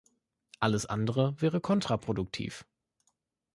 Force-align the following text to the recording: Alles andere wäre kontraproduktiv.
Alles 0.59 0.87
andere 0.87 1.39
wäre 1.39 1.61
kontraproduktiv. 1.61 2.65